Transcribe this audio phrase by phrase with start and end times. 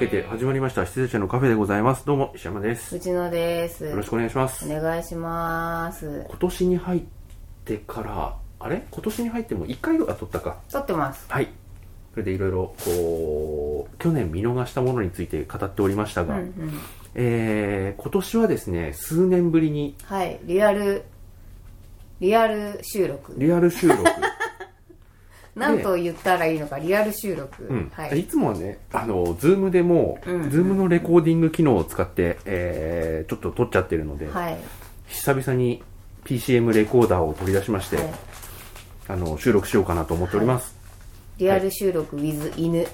[0.00, 0.86] わけで始まりました。
[0.86, 2.06] 羊たちのカフェでございます。
[2.06, 2.96] どうも石山です。
[2.96, 3.84] 内野です。
[3.84, 4.66] よろしくお願いします。
[4.66, 6.24] お願いします。
[6.26, 7.02] 今年に入っ
[7.66, 8.86] てからあれ？
[8.90, 10.56] 今年に入っても1回は撮ったか。
[10.70, 11.26] 撮ってます。
[11.28, 11.48] はい。
[12.12, 16.52] それでいろいろこう去年見逃したものについて語っておりましたが、うんうん。
[17.14, 20.40] えー今年はですね数年ぶりにはい。
[20.44, 21.04] リアル
[22.20, 23.34] リアル収録。
[23.36, 24.02] リアル収録
[25.54, 27.92] なんと言ったらいいのかリアル収録、うん。
[27.94, 28.20] はい。
[28.20, 30.50] い、つもはね、あの、 Zoom でも、うん。
[30.50, 34.58] Zoom のレコーディング機能を使って、えー、ちょっと撮っちゃってるので、はい。
[35.08, 35.82] 久々に
[36.24, 38.06] PCM レコーダーを取り出しまして、はい。
[39.08, 40.76] あの、収録しようかなと思っております。
[41.38, 42.86] リアル収録 with 犬。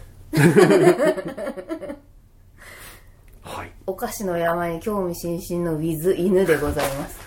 [3.43, 3.71] はい。
[3.87, 7.19] お菓子の山に興味津々の with 犬でございます。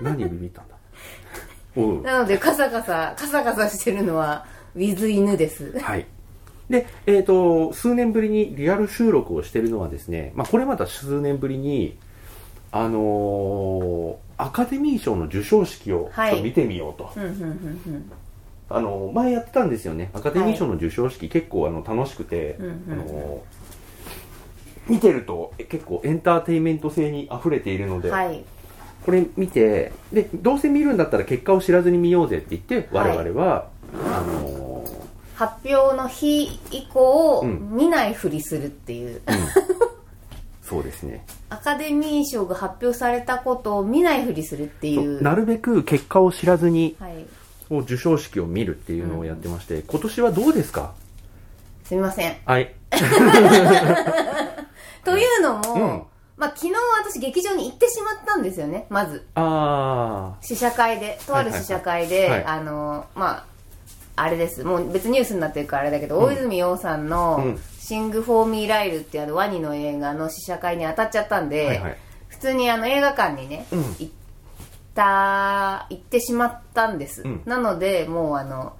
[0.00, 0.79] 何ビビったんだ？
[1.76, 5.78] なのでカサカサカサカサしてるのは with 犬です。
[5.78, 6.06] はい。
[6.68, 11.98] で、えっ、と、数年ぶりにリアル収録をしてるのはですね、まあ、これまた数年ぶりに、
[12.70, 17.12] あのーアカデミー賞の授賞式をちょっと見てみようと。
[18.70, 20.10] あの前やってたんですよね。
[20.14, 22.56] アカデミー賞の授賞式、結構あの楽しくて、
[22.88, 23.42] あの
[24.88, 28.42] 見てるとえ結構エンターテインメント性に溢れているので、はい
[29.04, 33.24] これ見てでどうせ見るんだったら結果を知らずに見ようぜって言って我はい。
[33.26, 34.84] 々は、あの
[35.34, 39.22] 発表の日以降、うん見ないふりするっていう。
[40.62, 41.24] そうですね。
[41.48, 45.20] アカデミー賞が発表されたことを見ないふりするっていう。
[45.22, 47.24] なるべく結果を知らずにはい。
[47.68, 50.92] こう授賞式を見るっていうのをやってまして、今年はどうですか？
[51.84, 52.36] すみません。
[52.44, 52.74] はい。
[55.04, 56.02] というのも、うん
[56.40, 56.72] まあ昨日
[57.04, 59.26] 私劇場に行ってしまったんですよねまず。
[59.34, 62.30] あ試写会でとある試写会で、はい。
[62.30, 62.44] はいはい。
[62.46, 63.30] あのま
[64.16, 64.64] ああれです。
[64.64, 66.24] もう別にニュースになってるからあれだけど、うん。
[66.24, 71.96] 大泉洋さんのうん「シング・フォー・ミー・ライル」っていうあのワニの映画の試写会に当たっちゃったんで、はいはい。
[72.28, 73.80] 普通にあの映画館にね、うん。
[73.98, 74.08] 行っ
[74.94, 77.42] た行ってしまったんです、うん。
[77.44, 78.72] なのでもうあの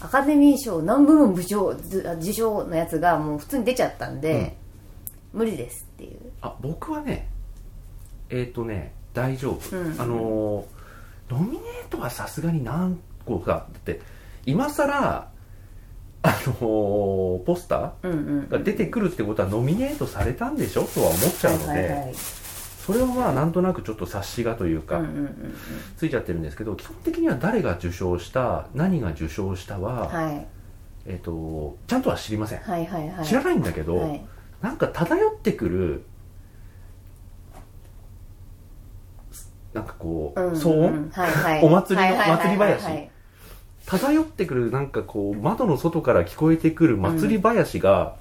[0.00, 4.56] アカデミー賞何部門部賞ず受賞のやつがもう普通に出ちゃったんで、
[5.32, 6.32] 無理ですっていう。
[6.40, 7.28] あ僕はね
[8.30, 10.00] えっ、とね大丈夫、うん。
[10.00, 10.64] あのー
[11.30, 14.00] ノミネートはさすがに何個かだって
[14.46, 15.28] 今さら
[16.22, 22.14] あのーポスターが出てくるってことはノミネートされたんでしょとは思っちゃうので、はいはいはい。
[22.14, 25.54] それはまあなんとなくちょっと察しがというか、うんうんうん
[25.98, 30.46] ついちゃってるんですけど基本的には誰が受賞した何が受賞したは、うんはい。
[31.06, 33.26] えっ、とちゃんとは知りません、はいはいはい。
[33.26, 34.24] 知らないんだけど、はい
[34.60, 36.04] なんか 漂ってくる
[39.72, 41.10] なんかこう、うん騒音、うん。
[41.10, 41.62] はいはい。
[41.62, 42.94] お祭りのはいはいはい祭り林はい。
[42.94, 43.10] はい
[43.86, 48.16] 漂ってくるなんかこう窓の外から聞こえてくる祭り林が、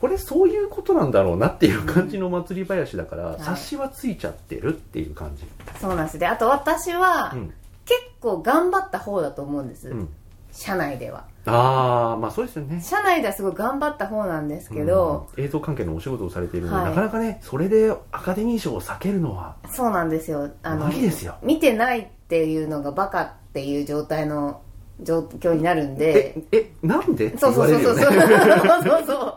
[0.00, 3.34] これそういうことなんだろうなっていう感じの祭り林だから、い。
[3.40, 5.44] 察しはついちゃってるっていう感じ、
[5.78, 6.18] そうなんです。
[6.18, 7.52] であと私は、うん。
[7.86, 10.08] 結構頑張った方だと思うんです、うん、
[10.52, 12.80] 社内ではああまあそうですよね。
[12.82, 15.44] 社内ではすごい頑張った方なんですけど、うん。
[15.44, 16.84] 映像関係のお仕事をされているので、はい。
[16.90, 20.50] なかなかねそれでアカデミー賞を避けるのはそうなんですよ。
[20.62, 21.36] あの無理ですよ。
[21.42, 24.60] 見てないっていうのがバカっていう状態の
[25.00, 26.34] 状況になるんで。
[26.50, 27.28] ええなんで？
[27.28, 27.82] ってそうそうそう。
[27.82, 29.34] そうそうそうそう。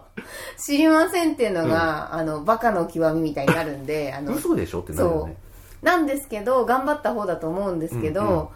[0.58, 5.38] 知りませんっていうのが、あのバカの極みみたいになるんであの嘘でしょってなるよね。
[5.82, 8.14] なんですけど頑張った方だと思うんですけうんうん。
[8.14, 8.52] ど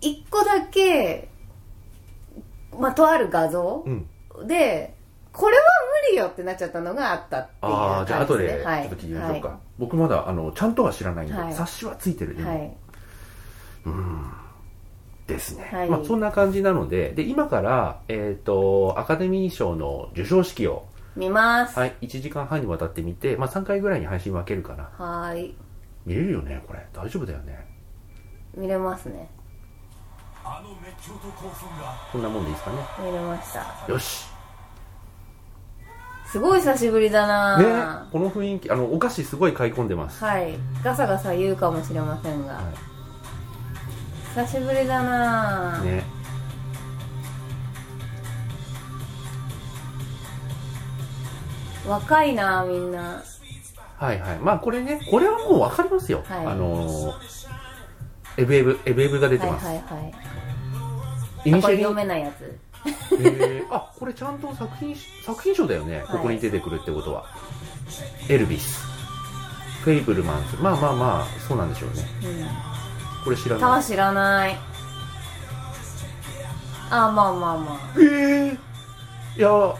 [0.00, 1.28] 一、個だけ、
[2.78, 4.06] まあ、とある画像うん。
[4.46, 4.94] で
[5.32, 5.62] これは
[6.10, 8.88] 無理よってなっちゃったのがあったっていうああじゃあ後でちょっとはい。
[8.88, 11.52] 聞いてみましょうか、僕まだあのちゃんとは知らないんで、はい。
[11.52, 12.76] 察しはついてるね、はい、はい
[15.26, 15.90] ですね、はい。
[15.90, 20.86] まあそんな感じなのでで今から、えっとアカデミー賞の授賞式を、
[21.16, 21.78] 見ます。
[21.78, 24.84] はい、1時間半にわたって見て、まあ、3回ぐらいに配信分けるかな。
[24.96, 25.54] はーい。
[26.06, 26.86] 見れるよねこれ。
[26.94, 27.66] 大丈夫だよね。
[28.56, 29.30] 見れますね
[32.12, 33.92] こんなもんでいいですかね見れました。
[33.92, 34.26] よし。
[36.26, 40.58] すごい久しぶりだねなこの雰囲気あのお菓子すごい買い込んでます、はい。
[40.82, 42.60] ガサガサ言うかもしれませんが、は
[44.34, 46.04] 久しぶりだな、い、ね。
[51.86, 53.22] 若いなみんな。
[53.96, 54.38] はいはい。
[54.38, 56.46] まあこれねこれはもう分かりますよ、はい。
[56.46, 57.48] あのー
[58.38, 60.27] エブエブエブエブが出てはいます、はいはい
[61.44, 62.58] イニシャリ読めないやつ。
[63.14, 63.74] へー。
[63.74, 64.94] あこれちゃんと作品
[65.24, 67.26] 作品賞だよね、ここに出てくるってことは。
[68.28, 68.84] エルビス。
[69.82, 70.56] フェイブルマンズ。
[70.62, 72.04] まあまあまあそうなんでしょうね。
[72.24, 73.24] うん。
[73.24, 73.84] これ知らない。
[73.84, 74.58] 知らない。
[76.90, 78.58] あまあまあまええ
[79.36, 79.76] いやま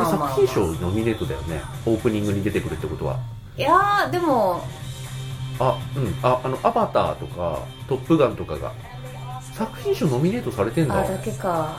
[0.00, 0.28] あまあまあ。
[0.30, 1.60] 作品賞ノミネートだよね。
[1.86, 3.18] オープニングに出てくるってことは。
[3.56, 4.64] いやーでも。
[5.58, 6.14] あうん。
[6.22, 8.72] ああのアバターとかトップガンとかが
[9.66, 10.98] 作品賞ノミネートされてんだ。
[11.00, 11.76] あだけか。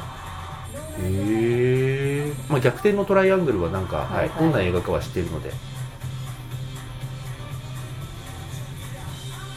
[1.02, 4.30] へえ、まあ、逆転のトライアングルはなんか、はいはい。
[4.30, 5.52] はいどんな映画かは知ってるので。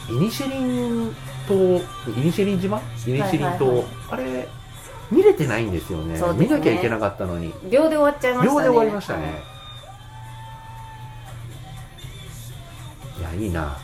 [0.09, 1.13] イニシェリン
[1.47, 1.81] 島イ
[2.17, 2.77] ニシェリン島？
[2.77, 3.85] イニシェリン島、はいはいはい。
[4.11, 4.47] あれ
[5.11, 6.19] 見れてないんですよね。
[6.19, 6.21] ね。
[6.33, 7.53] 見なきゃいけなかったのに。
[7.69, 8.59] 秒で終わっちゃいましたね。
[8.59, 9.29] 秒で終わりましたね、は
[13.31, 13.77] いい、やいいな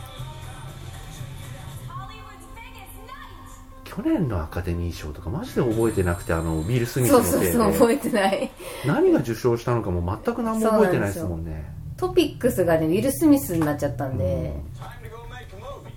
[3.95, 8.49] 去年のアカデミー賞とかマジで覚えてなくてあのウィル・スミスそうそうそう覚えてない。
[8.87, 11.71] 何が受賞したのかも全く何も覚えてないですもんね。
[11.95, 15.91] トピックスがねウィル・スミスになっちゃったんで、a movie.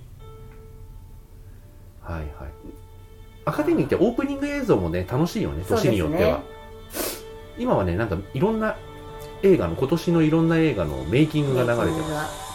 [2.03, 2.31] はいはい。
[3.47, 5.93] アカデミーってオープニング映像もね楽しいよねそうですね。
[5.93, 6.43] 年によっては、
[7.59, 8.77] 今はねなんかいろんな
[9.43, 12.47] 映画の今年のいろんな映画のメイキングが流れてます。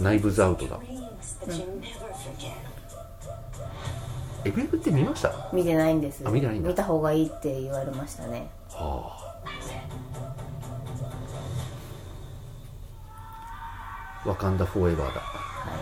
[0.00, 0.80] ナイブズアウトだ。
[1.46, 1.99] Never forget.
[4.44, 5.28] エブエブって見ました？
[5.28, 6.22] は見てないんです。
[6.26, 6.68] あ見てないんだ。
[6.68, 8.50] 見た方がいいって言われましたね。
[8.74, 9.16] あ。
[14.26, 15.20] ワカンダフォーエバーだ。
[15.20, 15.36] は
[15.76, 15.80] い。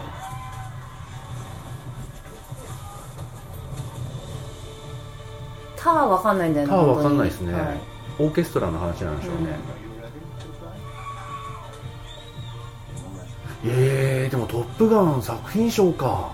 [5.76, 7.80] ターわかんないんだよねターわかんないですね、はい。
[8.18, 9.56] オーケストラの話なんでしょうね、
[13.64, 16.32] えー、でも「トップガン」作品賞か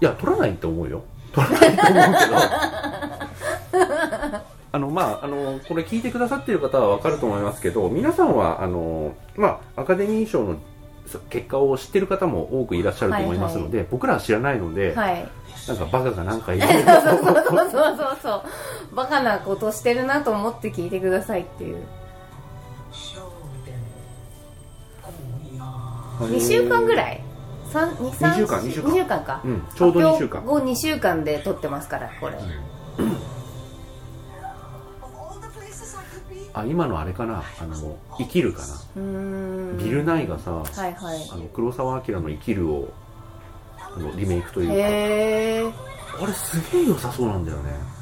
[0.00, 1.02] いや取らないと思うよ。
[1.32, 2.36] 取らないと思うけど。
[4.72, 10.56] あのまああのこれ聞いてくださってる方は分かると思いますけど皆さんはあのまあアカデミー賞の
[11.30, 15.26] 結果を知ってる方も多くいらっしゃると思いますので、僕らは知らないので、はい。
[15.68, 16.74] なんかバカがなんかいるそう。
[16.74, 18.18] そうそうそう。
[18.22, 18.30] そ
[18.92, 21.76] うバカなことしてるなと思って聞いてくださいっていう。
[26.20, 27.22] 2週間ぐらい？
[27.72, 28.90] 三二三二週間二週間。
[28.90, 30.44] 二週間か、うんちょうど2週間。
[30.44, 32.36] 後2週間で撮ってますからこれ、
[36.54, 37.42] あ今のあれかな。
[37.60, 38.66] あの生きるかな。
[38.96, 39.78] うーん。
[39.78, 41.28] ビル・ナイがさ、はいはい。
[41.32, 42.88] あの黒澤明の「生きるを」
[43.78, 45.82] あのリメイクというか。
[46.18, 47.96] あれすげえ良さそうなんだよね.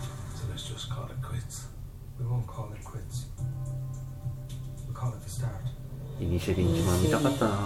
[6.20, 7.60] イニシェリン島見たかったな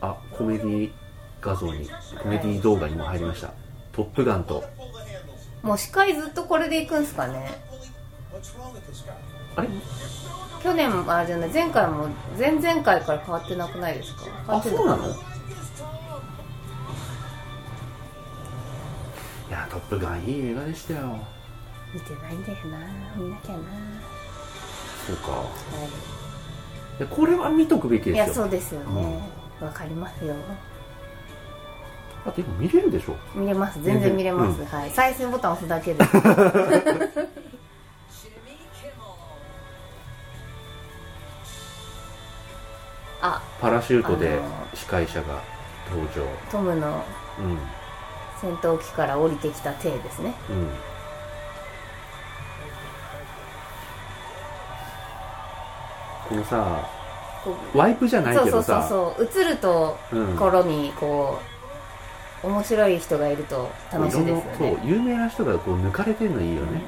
[0.00, 0.90] あコメディ
[1.40, 1.88] 画像に
[2.22, 3.52] コメディ動画にも入りました
[3.92, 4.64] 「トップガン」と.
[5.62, 7.60] もう司会ずっとこれでいくんすかね?
[9.54, 9.68] あれ？
[10.62, 11.50] 去年もあれじゃない？
[11.50, 12.08] 前回も
[12.38, 14.24] 前々回から変わってなくないですか？
[14.24, 15.06] 変わあってたそうなの？
[15.06, 15.08] い
[19.50, 21.18] や「トップガン」いい映画でしたよ。
[21.94, 22.78] 見てないんだよな。
[23.16, 23.58] 見なきゃな、
[25.06, 25.30] そうか。
[25.32, 26.21] はい
[27.00, 28.26] やこれは見とくべきい、いですよ。
[28.26, 29.18] やそうですよね。
[29.60, 30.34] わ、かりますよ。
[32.24, 33.16] だって今見れるでしょ。
[33.34, 33.82] 見れます。
[33.82, 34.66] 全然見れます、うん。
[34.66, 34.90] はい。
[34.90, 36.04] 再生ボタン押すだけで。
[43.22, 43.42] あ。
[43.60, 44.38] パラシュートで
[44.74, 45.40] 司会者が
[45.90, 46.26] 登場。
[46.50, 47.04] トムの
[47.38, 47.58] うん。
[48.40, 50.34] 戦闘機から降りてきた体ですね。
[50.50, 50.91] うん
[56.28, 56.88] このさ
[57.44, 60.36] こワイプじゃないそうそうそうけどさそう映るとうん。
[60.36, 61.38] 頃にこ
[62.44, 66.82] う面白い人がいると楽しいですよろんなそうね有名な人がこう抜かれてるのいいよね、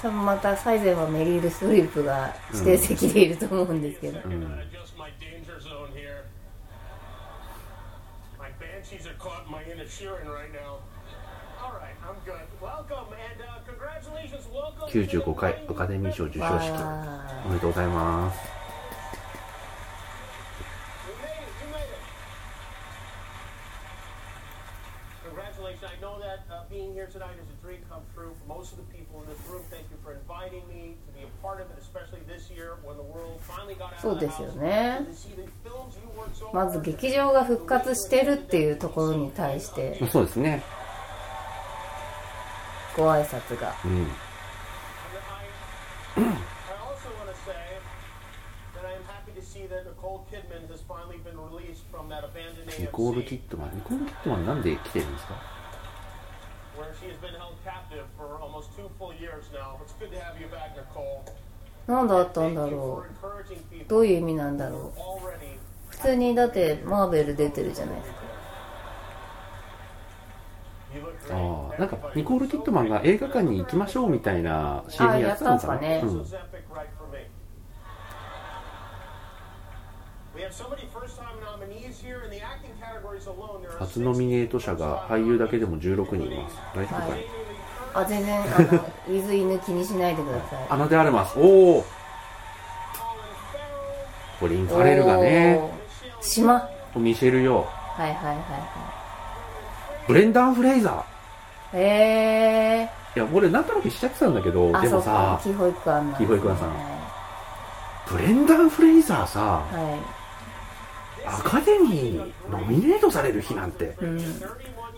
[0.00, 5.10] 多分またサイゼンはメリール・ストリップが指定席でいると思うんですけど、うん、Adjust my
[14.88, 16.70] 95回アカデミー賞授賞式。
[17.46, 18.60] おめでとうございます。
[34.00, 35.00] そうですよね。
[36.52, 40.04] まず劇場が復活してるっていうところに対して。
[40.08, 40.62] そうですね。
[43.00, 43.74] ご挨拶が。
[61.86, 65.00] なん何だったんだろう、どういう意味なんだろう、
[65.88, 68.29] 普通にだって、マーベル出てるじゃないですか。
[71.80, 76.02] なんかニコール・キットマンが映画館に行きましょうみたいな CM やってたんすかね。
[76.04, 76.26] うん。
[83.78, 86.56] 初ノミネート者が俳優だけでも16人います。
[86.74, 87.24] 大丈夫かい、はい。
[87.94, 90.66] あ全然あの水犬気にしないでください。
[90.68, 91.38] アナであります。
[91.38, 91.84] おお
[94.38, 95.58] コリン・ファレルがね。
[96.20, 96.68] 島。
[96.96, 99.00] ミシェル・ヨーはいはいはいは
[100.06, 101.09] ブレンダン・フレイザい
[101.74, 103.18] へえー。
[103.18, 105.40] いや俺なんとなくしちゃってたんだけどでもさか。
[105.42, 107.00] キーホイクアンキーホイクアンさんは
[108.08, 111.26] ブレンダン・フレイザーさい、はい。
[111.26, 113.94] アカデミーにノミネートされる日なんて。
[114.00, 114.16] うん、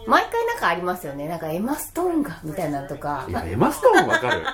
[0.07, 1.29] 毎回なんかありますよね。
[1.29, 3.27] なんかエマ・ストーンがみたいなのとか。
[3.29, 4.41] いやエマ・ストーンわかる。
[4.43, 4.45] い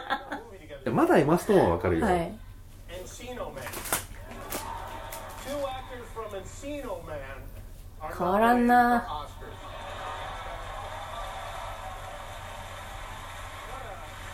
[0.86, 2.32] やまだエマ・ストーンはわかるよ、はい。
[8.16, 9.28] わからんな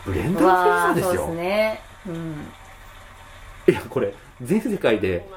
[0.05, 1.27] ブレンダー・です。
[1.31, 1.81] ね。
[3.67, 5.27] いや、これ、全世界で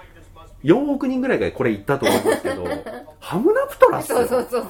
[0.62, 2.64] 4億人ぐらいがこれ行ったと思うんですけど、
[3.18, 4.66] ハムナプトラスそうそうそ。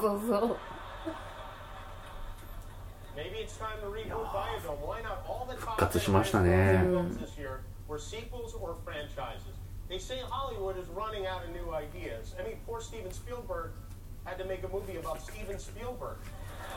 [5.59, 6.85] 復活しましたね。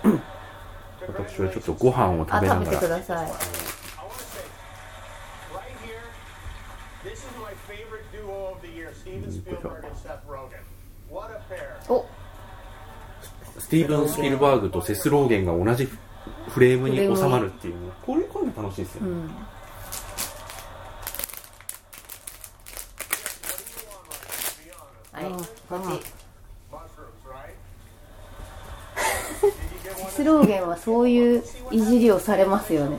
[1.08, 2.66] 私はちょっとご飯を食べながら。
[2.66, 3.32] 食べてください。
[13.60, 15.88] スティーブン・スピルバーグとセス・ローゲンが同じ
[16.50, 17.76] フレームに収まるっていう。
[18.06, 19.02] こういう声も楽しいですよ
[25.12, 26.21] はい、
[30.12, 32.98] スローゲンはそういういじりをされますよね。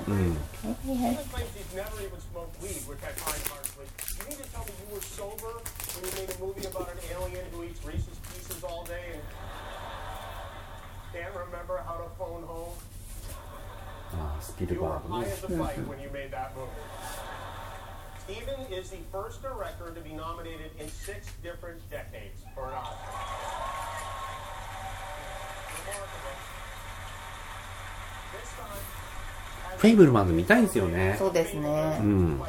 [29.83, 31.17] フェイブルマンズ見たいんですよね。
[31.55, 31.99] ね。
[32.01, 32.41] うん。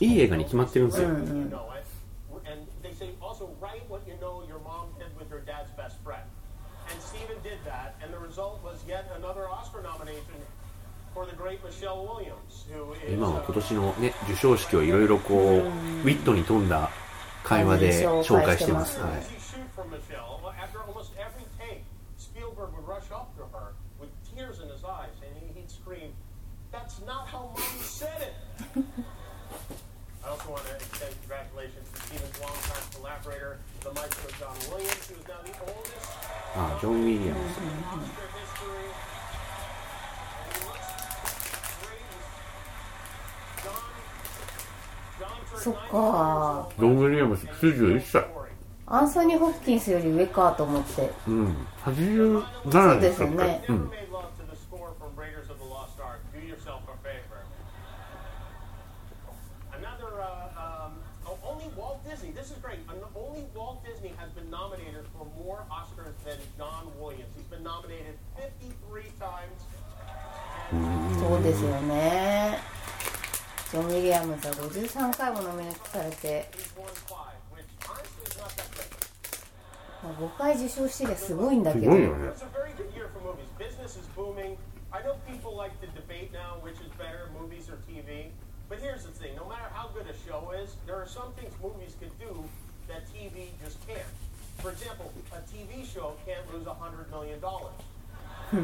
[0.00, 1.08] いい映画に決まってるんですよ。
[13.08, 16.90] 今は今年の、ね、受賞式をいろいろこう、ウィットに富んだ
[17.42, 18.98] 会話で紹介してます。
[18.98, 19.32] 紹介してま
[19.96, 20.35] すはい
[36.58, 37.54] あ,あ、ジョン・ウィリアムズ。
[45.62, 45.90] そっか。
[45.98, 46.68] ア、
[48.00, 48.24] 歳。
[48.86, 51.12] アンソニー・ホッキンスより上かと思って。
[51.26, 51.92] うん、八
[53.00, 53.64] ですよね。
[62.26, 62.32] Disney.
[62.40, 62.78] This is great.
[63.14, 67.30] Only Walt Disney has been nominated for more Oscars than John Williams.
[67.36, 69.62] He's been nominated 53 times.
[71.20, 72.58] そうですよね
[73.70, 76.48] ジョン・ウィリアムズは53回もノミネートされて.
[80.02, 82.32] まあ5回受賞してりゃすごいんだけどすごいよね.
[84.92, 88.30] I know people like to debate now which is better, movies or TV.
[88.69, 91.53] But here's the thing no matter how good a show is, there are some things
[91.61, 92.43] movies can do
[92.87, 93.99] that TV just can't.
[94.59, 97.39] For example, a TV show can't lose $100 million.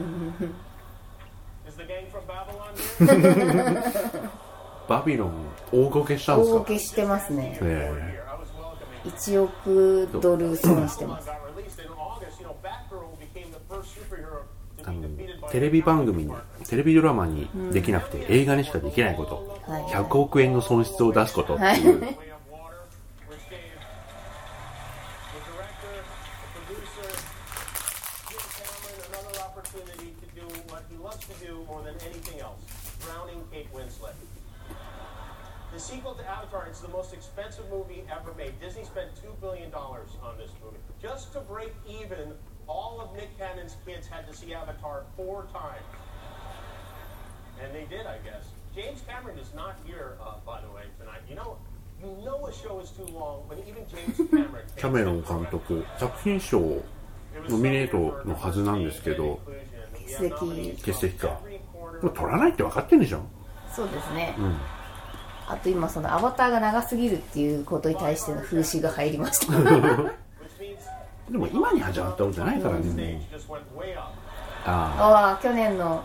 [1.67, 4.29] is the gang from Babylon here?
[4.87, 8.23] バビロン大ごけしたんですか大受けしてますねえ here.
[8.25, 9.11] I was welcoming.
[9.11, 12.39] 1億ドル損してま Babylon す got released in August.
[12.39, 15.08] You know, Batgirl became the first superhero to あの
[15.50, 16.32] テレビ番組に
[16.68, 22.16] テレビドラマにできなくて映画にしかできないことはい100億円の損失を出すことっていう
[33.52, 34.14] Kate Winslet.
[35.72, 38.58] The sequel to Avatar, it's the most expensive movie ever made.
[38.60, 40.78] Disney spent $2 billion on this movie.
[41.00, 42.32] Just to break even,
[42.68, 45.84] all of Nick Cannon's kids had to see Avatar four times.
[47.62, 48.44] And they did, I guess.
[48.74, 51.20] James Cameron is not here, uh, by the way, tonight.
[51.28, 51.58] You know,
[52.00, 56.58] you know a show is too long when even James Cameron キャメロン監督作品賞
[57.48, 59.40] ノミネートのはずなんですけど
[59.92, 61.40] 欠席欠席か
[62.02, 63.22] もう取らないって分かってんでしょ
[63.72, 64.36] そうですね、
[65.48, 70.21] あと今そのアバターが長すぎるっていうことに対しての風刺が入りました
[71.32, 72.92] でも今に始まったことじゃないからね。
[72.92, 73.28] ね
[74.66, 75.42] ああ。
[75.42, 76.04] 去年の。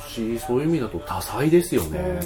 [0.00, 2.20] 年 そういう意味だと多彩ですよね。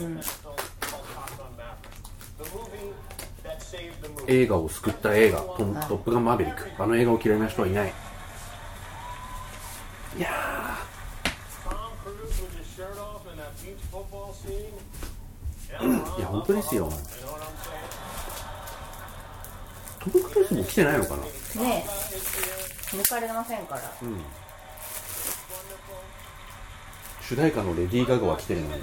[4.26, 7.92] 映画を救った映画「トップガンマーヴェリック」あの映画を嫌いな人はいない。
[10.16, 10.28] いや
[16.18, 16.90] いや本当ですよ。
[20.00, 21.22] トム・クルーズも来てないのかな？
[21.62, 22.96] ねえ。
[22.96, 23.82] 抜かれませんから。
[27.20, 28.82] 主題歌のレディー・ガガは来てるのに、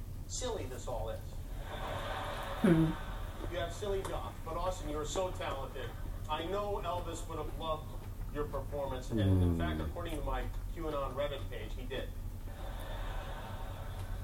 [0.30, 1.18] silly this all is.
[3.52, 5.88] You have silly jobs, but Austin, you are so talented.
[6.28, 7.84] I know Elvis would have loved
[8.34, 10.42] your performance, and in fact, according to my
[10.76, 12.08] QAnon Reddit page, he did.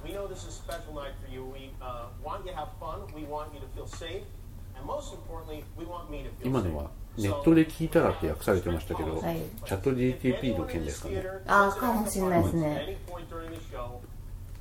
[0.04, 1.44] We know this is a special night for you.
[1.44, 3.02] We uh, want you to have fun.
[3.14, 4.24] We want you to feel safe,
[4.76, 6.72] and most importantly, we want me to feel 今 safe.
[6.72, 12.96] のはネットで聞いたらって訳されてましたけど、はいチャット GTP の件ですかねあーかもしれないですね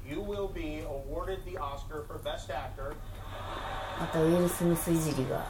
[0.09, 2.95] You will be awarded the Oscar for best actor.
[3.99, 5.45] またウィル・スミスいじりが。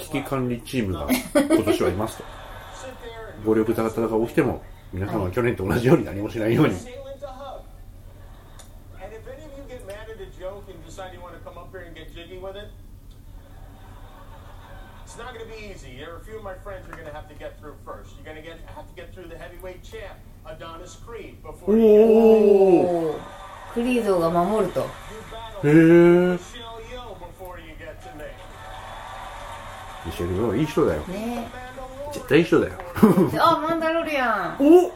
[0.00, 2.24] 危機管理チームが今年はいますと
[3.44, 7.07] 暴力たたたが起きても皆さんは去年と同じように何もしないように。
[10.47, 12.69] joke and decide you want to come up here and get jiggy with it,
[15.05, 15.97] it's not going to be easy.
[15.97, 18.11] There are a few of my friends you're going to have to get through first.
[18.15, 21.81] You're going to get have to get through the heavyweight champ, Adonis Creed, before you
[21.81, 23.19] get おお
[23.73, 24.81] クリードが守ると
[25.63, 28.23] you へ battle え Michelle Yeoh before you get to me.
[30.05, 32.73] ミシェル・ヨーいい人だよね Amanda 絶対いい人だよ
[33.39, 34.93] あマンダロリアンおこ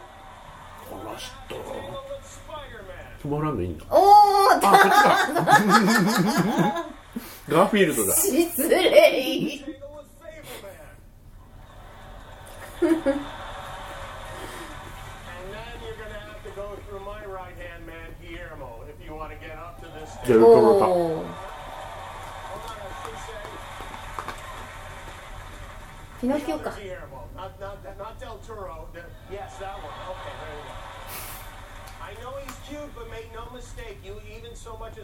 [1.03, 1.55] の人
[3.22, 4.92] トモランドいいんだおおあこっちか
[7.48, 9.62] ガーフィールドだ失礼
[12.82, 13.18] Tangle with Fableman.
[15.30, 19.14] and then you're going to have to go through my right-hand man, Guillermo, if you
[19.14, 20.38] want to get up to this ジェ stage.
[20.38, 21.26] ルトロタおお Hold on,
[22.72, 23.34] I should say
[26.20, 28.88] ピノキオか Guillermo, not, not, not Del Toro.
[28.94, 29.00] The,
[29.32, 29.90] yes, that one.
[30.10, 30.72] Okay, there you go.
[32.02, 34.98] I know he's cute, but make no mistake, you even so much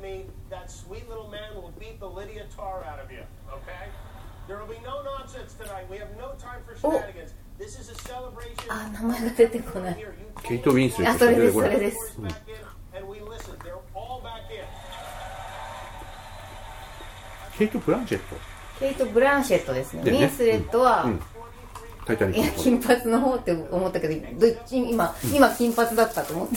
[0.00, 3.88] at me, that sweet little man will beat the Lydia Tar out of you, okay?
[4.48, 5.88] There will be no nonsense tonight.
[5.90, 7.34] We have no time for shenanigans.
[7.58, 8.64] This is a celebration.
[8.70, 9.96] あ名前が出てこない
[10.42, 13.54] ケイト・ウィンスレットあそれですこれそれです back in, and we listen.
[13.58, 14.64] They're all back in.
[17.58, 18.36] ケイト・ブランチェット
[18.78, 21.22] ケイト・ブランシェットですねウィンスレットは、うん
[22.06, 26.56] タイタニいやックの方金髪の方って思ったけどどっち今今金髪だったと思って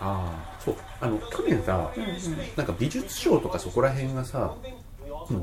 [0.00, 1.90] ああそうあの去年さ、
[2.56, 4.54] なんか美術賞とかそこら辺がさ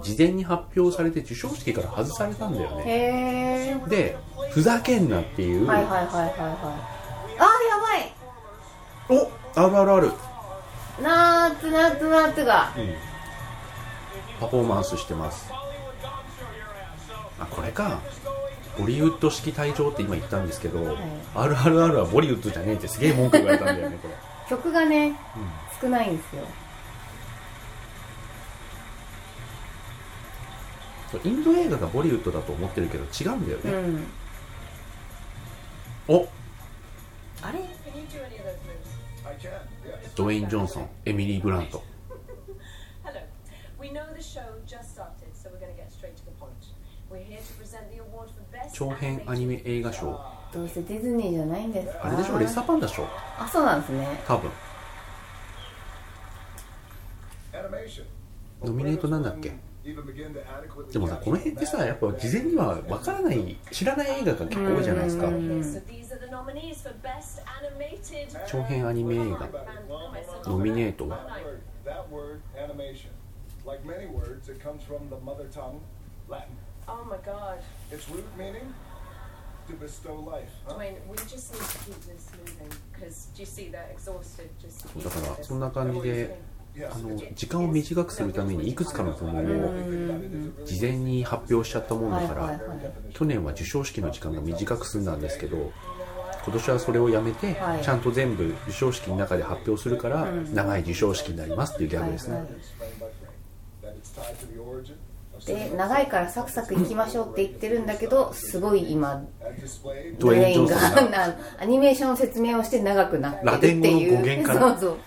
[0.01, 3.81] 事前に発表されて授賞式から外されたんだよね。
[3.87, 4.17] で
[4.51, 5.65] ふざけんなっていう。
[5.65, 8.13] はあやばい。
[9.09, 10.11] おっあるあるある。
[11.01, 12.71] ナーツナーツナーツが。
[14.39, 15.51] パフォーマンスしてます。
[17.39, 17.99] あこれか。
[18.77, 20.97] ボリウッド式退場って今言ったんですけど、
[21.35, 24.13] RRR はボリウッドじゃねえってすげえ文句言われたんだよねこれ。
[24.49, 25.13] 曲がね、
[25.81, 26.43] 少ないんですよ。
[31.11, 34.03] そうインド映画がボリウッドだと思ってるけど違うんだようね、ん。
[36.07, 36.27] お。
[37.43, 37.59] あれ？
[40.15, 41.83] ドウェイン・ジョンソン、エミリー・ブラント。
[48.71, 50.19] 長編アニメ映画賞。
[50.53, 52.05] どうせディズニーじゃないんですか？
[52.05, 53.03] あれでしょ、レッサーパンダ賞。
[54.27, 54.51] 多分。
[58.63, 59.51] ノミネートなんだっけ？
[60.93, 65.27] でもさこの辺ってさやっぱ事前にはわからない知らない映画が結構多いじゃないですか。
[68.47, 69.49] 長編アニメ映画
[70.45, 71.07] ノミネート。
[85.03, 86.52] だからそんな感じで。
[86.75, 92.59] あの時間を短くするためにいくつかの部門を事前に発表しちゃったもんだから
[93.13, 95.71] 去年は授賞式の時間が短く済んだんですけど
[96.43, 102.43] 今年はそれをやめてはいちゃんと全部授賞式の中で発表するから長い授賞式になりますっていうギャグですね、
[105.45, 109.23] で長いからサクサクいきましょうって言ってるんだけどすごい今
[110.17, 114.97] ドウェインインがアニメーションの説明をして長くなってるってラテン語のいう語源からそうそう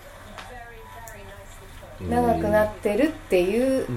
[0.47, 0.65] very,
[1.11, 1.86] very nicely put.
[2.01, 3.87] 長くなってるっていう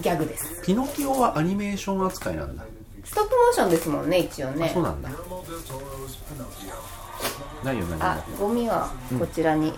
[0.00, 0.62] ギャグです。
[0.64, 2.64] ピノキオはアニメーション扱いなんだ。
[3.04, 5.08] ストップモーションですもんね一応あねそうなんだ。
[5.10, 6.72] Guillermo del Toro's Pinocchio.
[7.64, 9.76] 何よあゴミはこちらに、はい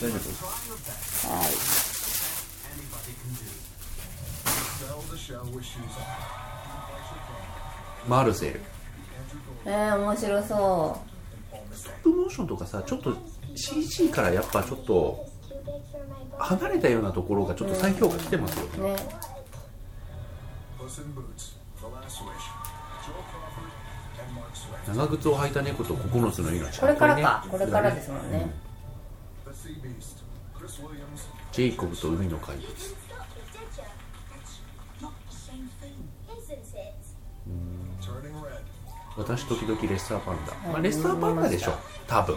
[0.00, 1.28] 大丈夫？
[1.28, 1.50] はい.
[8.08, 8.60] マルセル。
[9.64, 11.00] えー、面白そ
[11.72, 13.16] ストップモーションとかさちょっと
[13.56, 15.26] CG からやっぱちょっと
[16.38, 18.96] 離れたようなところがちょっと再評価来てますよねうね.
[24.94, 28.50] 長靴を履いた猫と9つの命これからかここれからですもんね.
[30.58, 31.28] Chris Williams.
[31.52, 32.66] ジェイコブと海の怪物.
[39.16, 41.72] 私時々レッサーパンダ、まあ、レッサーパンダでしょ
[42.06, 42.36] 多分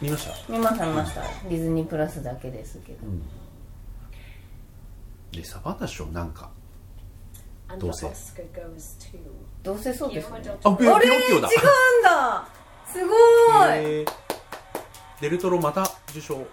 [0.00, 0.52] 見ました？
[0.52, 1.22] 見ました見ました。
[1.22, 2.98] ディズニープラスだけですけど、
[5.32, 6.50] レッサーパンダでしょなんか.
[7.68, 9.18] Oscar goes to
[9.62, 10.40] どうせそうですね。
[10.64, 12.48] あ.ピノ違うんだ！
[12.90, 13.12] すご
[13.76, 14.06] い！
[15.20, 16.46] デルトロまた受賞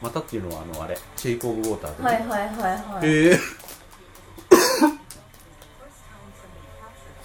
[0.00, 2.48] またっていうのはあのあれシェイク・オブ・ウォーターで、はいはいはい
[2.94, 3.06] はい。
[3.06, 3.38] へえ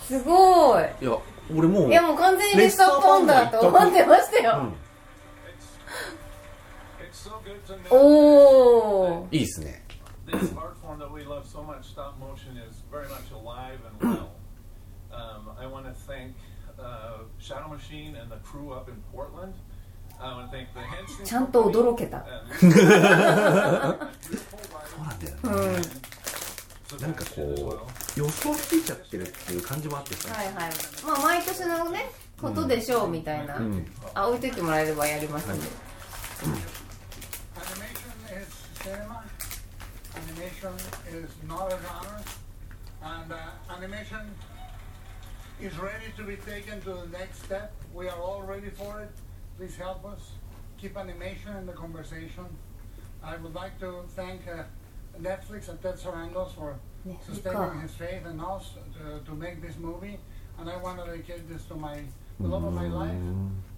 [0.05, 0.83] すごい！
[1.01, 1.17] いや
[1.55, 4.73] 俺もういやもう完全にレッサーパンダと思ってましたよ、
[7.89, 9.83] おおいいですね。
[21.23, 22.25] ちゃんと驚けた。
[26.87, 27.81] そうん、なんかこ
[28.15, 30.33] う予想ついちゃってるっていう感じもあってさ。
[30.33, 30.53] はいはい。
[31.05, 32.09] まあ毎年のね
[32.41, 33.59] ことでしょうみたいな、
[34.13, 35.67] あ置いといてもらえればやりますんで、
[38.87, 39.23] cinema.
[40.15, 40.73] Animation
[41.11, 42.23] is not a genre.
[43.03, 43.37] And uh,
[43.75, 44.33] animation
[45.61, 47.73] is ready to be taken to the next step.
[47.93, 49.11] We are all ready for it.
[49.57, 50.31] Please help us.
[50.77, 52.45] Keep animation in the conversation.
[53.23, 54.63] I would like to thank uh,
[55.19, 56.79] Netflix and Ted Sarandos for
[57.25, 60.19] sustaining his faith in us to, to make this movie.
[60.59, 62.01] And I want to dedicate this to my
[62.39, 63.17] the love of my life,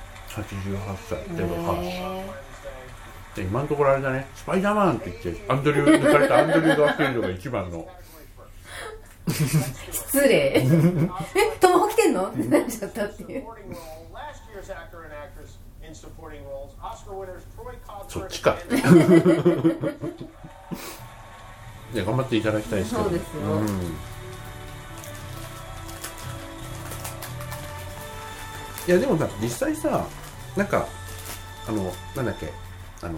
[0.35, 0.77] 88
[1.09, 1.19] 歳.
[3.35, 4.27] で今のところあれだね。
[4.35, 7.87] スパイダーマンって言ってアンドリュー抜かれたアンドリュー・ガーフィールドが一番の。
[9.91, 10.53] 失礼。
[10.57, 10.67] え
[11.59, 12.27] トモホ来てんの？
[12.27, 13.45] ってなっちゃったっていう。
[18.07, 18.57] そっちか。
[21.93, 23.59] いや頑張っていただきたいですけどそうですよ。
[23.59, 23.67] ん。
[28.87, 30.05] いやでもさ実際さ
[30.57, 30.85] なんか
[31.67, 32.49] あのなんだっけ
[33.01, 33.17] あの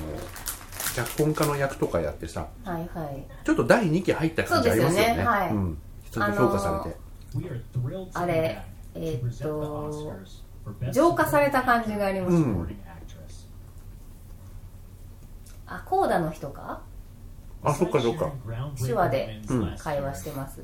[0.95, 5.25] 脚本家の役とかやってさ、はいはい、ちょっと第2期入った感じありますよね,そう,ですよね。
[5.25, 5.77] はい、うん、
[6.11, 6.97] ちょっと評価されて。
[8.13, 8.61] あ,れ
[8.95, 10.13] え、っと
[10.91, 12.37] 浄化された感じがあります、
[15.65, 16.81] あコーダの人か？
[17.63, 18.31] あそっかそっか。
[18.77, 19.41] 手話で
[19.79, 20.61] 会話してます、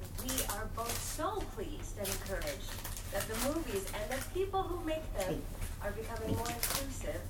[0.24, 2.72] we are both so pleased and encouraged
[3.12, 5.42] that the movies and the people who make them
[5.82, 7.20] are becoming more inclusive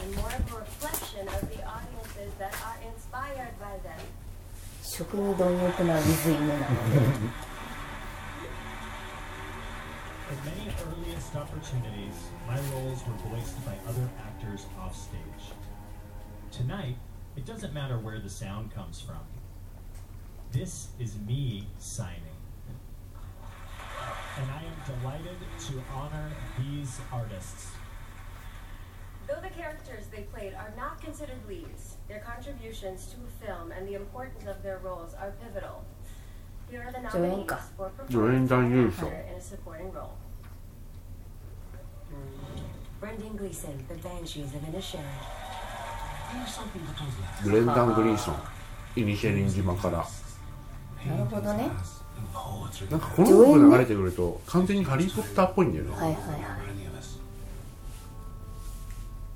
[0.00, 4.00] and more of a reflection of the audiences that are inspired by them.
[4.82, 7.46] 食に貪欲な水犬なので
[10.28, 15.54] In many earliest opportunities, my roles were voiced by other actors off stage.
[16.50, 16.96] Tonight,
[17.36, 19.20] it doesn't matter where the sound comes from.
[20.52, 22.22] This is me signing.
[24.38, 27.72] And I am delighted to honor these artists.
[29.26, 33.88] Though the characters they played are not considered leads, their contributions to a film and
[33.88, 35.84] the importance of their roles are pivotal.
[36.70, 39.40] Here are the 助演 nominees か for 助演 performance 男優 and 賞 actor in a
[39.40, 40.14] supporting role.
[43.00, 45.02] Brendan Gleeson, The Banshees of Inisherin.
[47.42, 48.36] ブレンダン・グリーソン
[48.96, 50.04] イニシェリン島から
[51.07, 51.69] なるほどね。
[52.89, 55.91] なんかこの音が流れてくると完全にハリー・ポッターっぽいんだよね。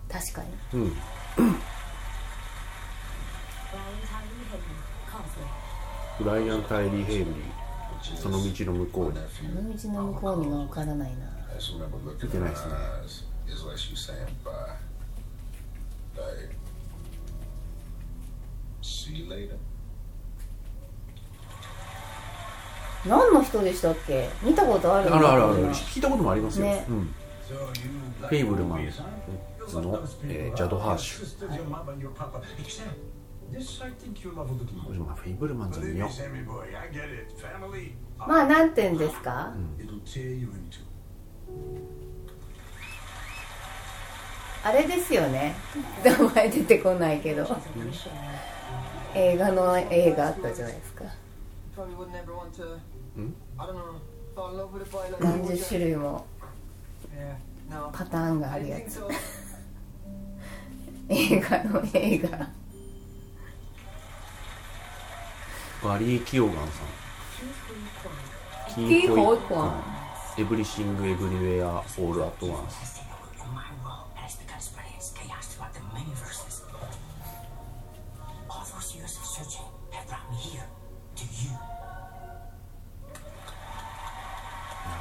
[0.09, 0.49] 確かに。
[0.73, 0.91] うん。
[6.17, 7.27] ブライアン・タイリー・ヘイリー、
[8.15, 9.19] その道の向こうに。
[9.29, 11.25] その道の向こうにが分からないな。
[12.23, 12.73] 見てないですね。
[23.07, 24.29] 何の人でしたっけ？
[24.41, 25.13] 見たことある。
[25.13, 25.67] あるあるある。
[25.69, 28.91] 聞いたこともあります、ね、フェイブルマン
[29.67, 31.83] ズの、えー、ジャド・ハーシュ、ま
[35.11, 35.93] あ、フェイブルマンズ見
[38.97, 39.53] ですか、
[44.63, 45.55] あれですよね。
[46.03, 47.45] 名前出てこないけど。
[49.13, 51.05] 映画の映画あったじゃないですか。
[55.19, 56.25] 何十種類も
[57.93, 59.01] パターンがあるやつ
[61.09, 62.49] 映画の映画
[65.83, 66.65] バリー・キオガンさん
[68.75, 69.71] キー・ホイコン
[70.37, 72.63] エブリシング・エブリウェア・オール・アット・ワンス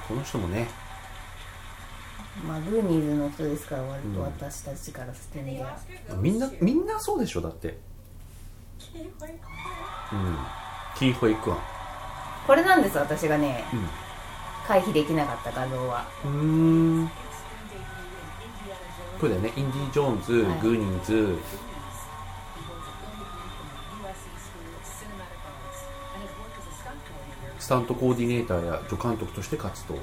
[0.08, 0.68] この人もね。
[2.46, 5.78] まあグーニーズの人ですから割と私たちからしてみりゃ、
[6.16, 7.78] みんなみんなそうでしょだって。
[10.12, 10.36] うん。
[10.98, 11.58] キーホイクワン。
[12.46, 13.88] これなんです私がね、うん。
[14.66, 16.06] 回避できなかった画像は。
[16.24, 17.10] うーん。
[19.20, 19.52] これだよね。
[19.56, 20.60] インディ・ジョーンズ、はい。
[20.60, 21.38] グーニーズ
[27.64, 29.94] スタントコーディネーターや助監督として活動。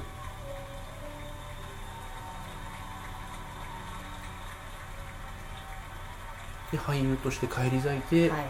[6.72, 8.46] で俳優として返り咲いて、はい。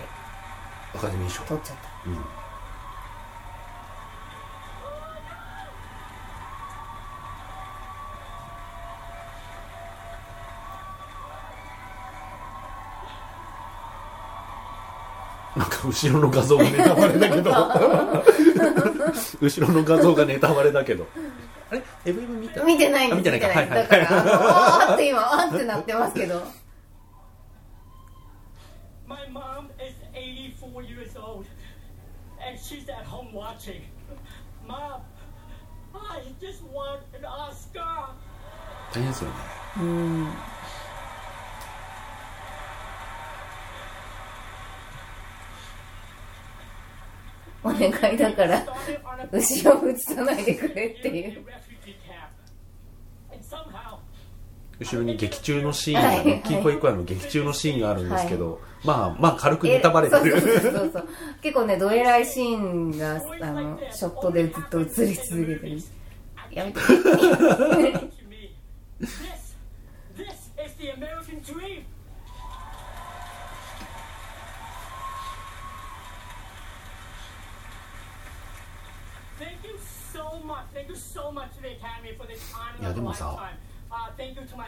[0.95, 1.43] アカデミー賞。
[1.43, 1.91] 撮っちゃった。
[2.07, 2.17] うん。
[15.55, 17.53] なんか後ろの画像がネタバレだけど
[19.41, 21.07] 後ろの画像がネタバレだけど。
[21.71, 21.83] あれ？
[22.07, 22.63] エブエブ見た？
[22.65, 23.47] 見てないんですあ見てないか。
[23.49, 26.43] はいはいだからあのあーって今あーってなってますけど。
[29.07, 31.47] My mom is 84 years old,
[32.41, 33.83] and she's at home watching.
[34.67, 35.01] Mom,
[35.95, 38.15] I just won an Oscar.
[38.93, 39.37] 大変ですよね。
[39.79, 40.29] うん
[47.65, 48.65] お願いだから
[49.31, 51.45] 後ろを映さないでくれっていう。
[54.81, 56.27] 後ろに劇中のシーンが、はい。
[56.27, 61.09] ね、キーコイコアの劇中のシーンがあるんですけど、まあまあ軽くネタバレてるえそうそうそうそう
[61.41, 65.79] 結構ねどえらいシーンがあのショットでずっと映り続けてる。
[66.51, 66.81] やめて
[69.03, 69.55] This,
[70.17, 71.85] this is the American dream.
[79.39, 79.79] Thank you
[80.13, 80.67] so much.
[80.73, 80.82] Thank you so much to the Academy for this honor
[82.81, 83.51] いやでもさ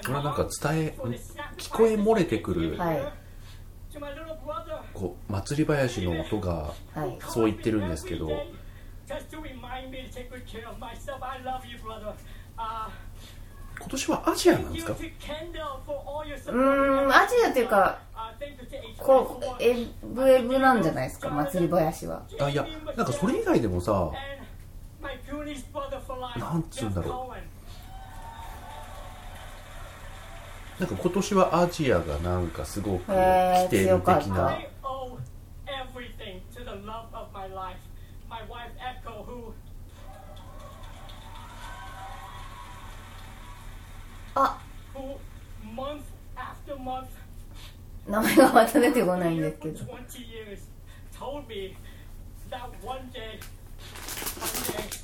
[0.09, 0.95] 俺はなんか伝え
[1.57, 2.77] 聞こえ漏れてくる、
[4.93, 6.73] こう祭り林の音が
[7.29, 8.27] そう言ってるんですけど、
[13.77, 14.95] 今年はアジアなんですか？
[16.53, 17.99] うーんアジアっていうか
[18.99, 22.23] こうエブエブなんじゃないですか祭り林は。
[22.41, 24.11] あいやなんかそれ以外でもさ
[26.39, 27.33] 何んつうんだろ
[30.79, 30.81] う。
[30.81, 34.59] なんか今年はアジアがなんかすごく来てよ規定的な。
[48.07, 49.85] 名前がまた出てこないんですけど。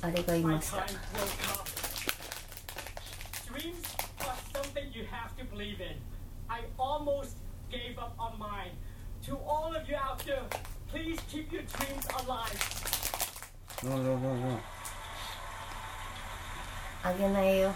[0.02, 1.64] あれがい my ました time will come.
[3.52, 3.84] Dreams
[4.20, 5.96] are something you have to believe in.
[6.48, 7.36] I almost
[7.70, 8.72] gave up on mine.
[9.26, 10.42] To all of you out there,
[10.88, 12.58] please keep your dreams alive.
[17.02, 17.72] あげないよ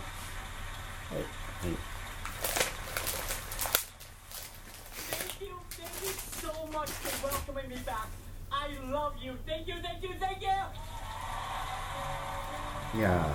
[9.47, 9.75] Thank you,
[10.21, 10.94] thank you
[12.98, 13.28] いや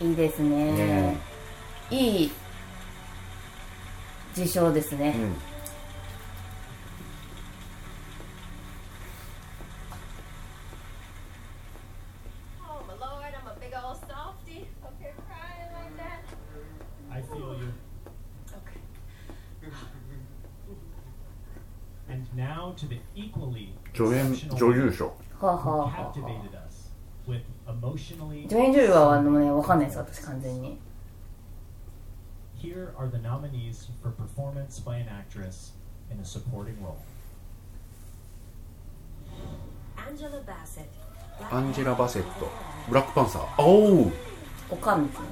[0.00, 0.72] いいですね。
[0.72, 1.16] ね。
[1.90, 2.32] いい
[4.36, 5.55] 受賞ですね、ーうん
[25.46, 26.92] はあ、はあはあはあ captivated us
[27.28, 30.78] with emotionally 助演女優はあのねわかんないです私完全に
[32.58, 35.72] Here are the nominees for performance by an actress
[36.10, 36.96] in a supporting role.
[39.96, 40.88] Angela Bassett.
[41.50, 42.50] アンジェラ・バセット
[42.88, 44.12] ブラックパンサーおお
[44.70, 45.26] おかんですね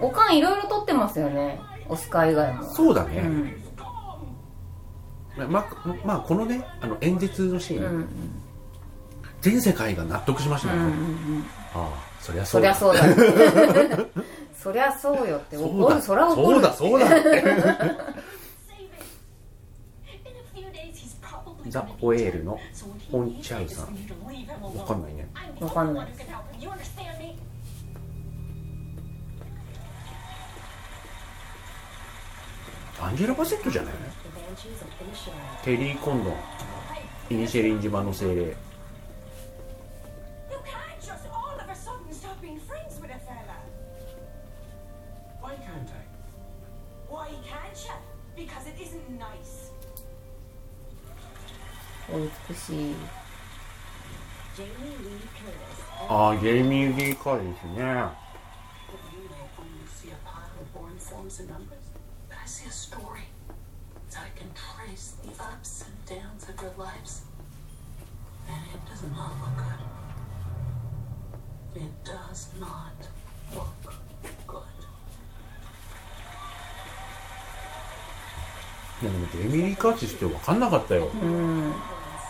[0.00, 3.62] うんおかんいろいろ撮ってますよねオスカー以外もそうだね、うん
[5.36, 5.64] ま
[6.04, 8.08] まあこのねあの演説のシーン、うんうん。
[9.40, 11.00] 全世界が納得しましたよね、うんうんう
[11.40, 11.44] ん。
[11.74, 11.88] ああ
[12.20, 12.74] そりゃそだ。
[12.74, 14.06] そうりゃそうだ
[14.62, 15.56] そりゃそうよって。
[15.56, 15.96] そうだ。
[15.96, 16.44] おそりゃ怒る。
[16.54, 17.44] そうだそうだって。
[21.70, 22.58] ザ・ホエールの
[23.10, 25.26] ホンチャウさん.わかんないね。
[25.60, 26.08] わかんない?
[33.00, 33.92] アンジェラ・バセットじゃない？
[34.52, 35.64] The Banshees of Inisherin.
[35.64, 36.34] テリー・コンドン
[37.30, 38.54] イニシェリン島の精霊 You
[40.62, 43.56] can't just all of a sudden stop being friends with a fella.
[45.40, 46.04] Why can't I?
[47.08, 47.78] Why can't
[48.36, 48.44] you?
[48.44, 49.72] Because it isn't nice.
[52.10, 52.94] お美しい
[54.54, 56.12] Jamie Lee Curtis.
[56.12, 58.22] ああゲイミー・リー・カーですね
[66.62, 67.22] your lives.
[68.48, 69.80] And it does not look good.
[71.82, 72.94] It does not
[73.54, 73.66] look
[74.46, 74.62] good.
[79.02, 81.72] いやでもエミリー・カーティスって分かんなかったよ、うん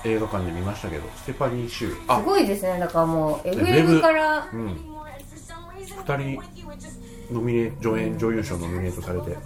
[0.05, 1.05] 映画館で見ましたけど。
[1.16, 2.18] ステファニー・シューあ。
[2.18, 2.78] すごいですね。
[2.80, 4.49] だからもうウ FM から。
[4.53, 4.66] うん。
[4.68, 9.37] Anymore, and for some reason, 二人ノミネ助演女優賞ノミネートされて。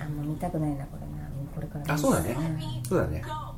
[0.00, 1.28] あんま見たくないなこれな。
[1.54, 2.32] これからあそうだね。
[2.32, 3.22] んそうだね。
[3.26, 3.51] go.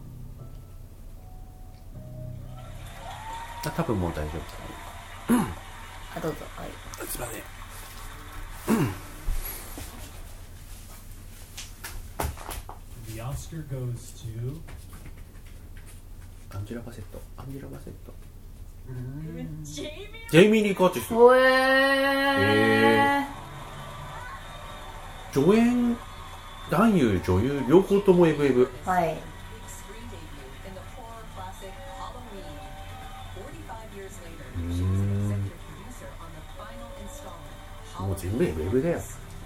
[3.67, 4.39] あ多分もう大丈
[5.29, 5.47] 夫だ
[6.17, 6.39] あどうぞ。
[6.57, 6.69] はい。
[7.09, 7.43] すいません。
[13.15, 14.61] The Oscar goes to
[16.55, 18.13] アンジェラ・バセットアンジェラ・バセット
[18.89, 19.47] Jamie?
[20.31, 23.27] ジェイミー・リー・カーティスほえへ
[25.33, 25.97] 助演
[26.71, 29.34] 男優女優両方ともエブエブーはい
[38.05, 39.01] もう全部 FF だよ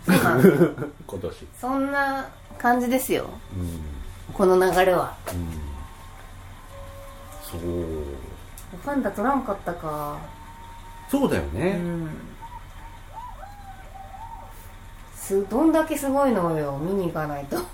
[0.06, 0.74] そうなんですよ。
[1.06, 1.46] 今年。
[1.60, 2.28] そんな
[2.58, 3.28] 感じですよ。
[3.56, 4.34] うん。
[4.34, 5.16] この流れは。
[5.32, 5.68] うん。
[7.42, 7.60] そう。
[7.60, 10.18] ファンダ取らんかったか。
[11.08, 12.10] うそうだよね、ん。
[15.14, 17.56] すどんだけすごいのよ見に行かないと。
[17.56, 17.64] うん。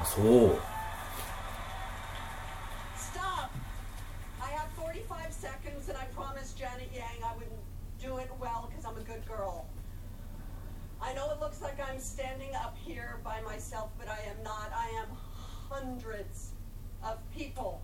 [0.00, 0.58] あそう
[2.96, 3.50] Stop!
[4.40, 7.50] I have 45 seconds and I promised Janet Yang I would
[8.00, 9.66] do it well because I'm a good girl.
[11.00, 14.72] I know it looks like I'm standing up here by myself, but I am not.
[14.74, 15.08] I am
[15.70, 16.52] hundreds
[17.02, 17.80] of people.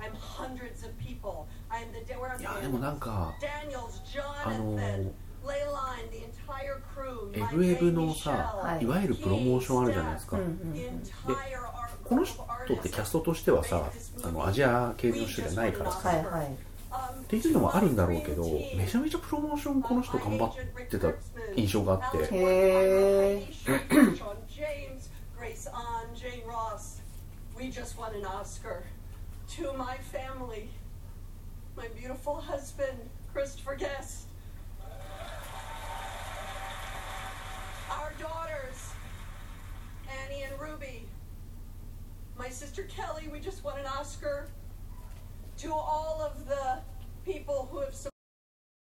[0.00, 1.48] I'm hundreds of people.
[1.70, 4.02] I am the where I'm いやでもなんか Daniels,
[4.44, 5.12] あの Jonathan,
[5.44, 13.90] Leyline, the entire crew, my FF の baby さ、Shell, い、わゆるプロモーションあるじゃないですか、うんうん the entire art この人ってキャストとしてはさ
[14.22, 16.56] あのアジア系の人じゃないからさ、はいはい
[17.26, 21.12] っていうのもあるんだろうけどめちゃめちゃプロモーションこの人頑張ってた
[21.56, 22.18] 印象があって。
[42.38, 44.46] My sister Kelly, we just won an Oscar
[45.56, 46.82] to all of the
[47.26, 48.15] people who have.